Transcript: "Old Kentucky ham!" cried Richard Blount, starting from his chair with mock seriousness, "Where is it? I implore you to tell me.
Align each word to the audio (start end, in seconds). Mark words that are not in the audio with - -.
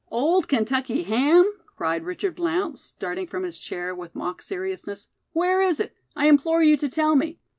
"Old 0.09 0.47
Kentucky 0.47 1.03
ham!" 1.03 1.53
cried 1.77 2.05
Richard 2.07 2.33
Blount, 2.33 2.79
starting 2.79 3.27
from 3.27 3.43
his 3.43 3.59
chair 3.59 3.93
with 3.93 4.15
mock 4.15 4.41
seriousness, 4.41 5.09
"Where 5.31 5.61
is 5.61 5.79
it? 5.79 5.95
I 6.15 6.25
implore 6.27 6.63
you 6.63 6.75
to 6.77 6.89
tell 6.89 7.15
me. 7.15 7.37